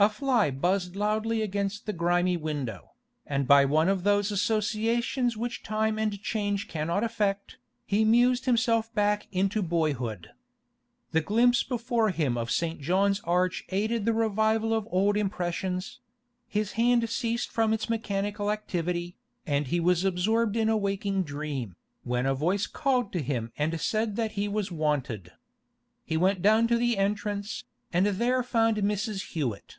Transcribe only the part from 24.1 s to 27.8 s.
that he was wanted. He went down to the entrance,